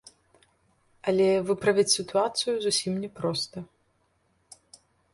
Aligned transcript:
Але 1.11 1.27
выправіць 1.51 1.95
сітуацыю 1.97 2.57
зусім 2.67 2.93
няпроста. 3.05 3.57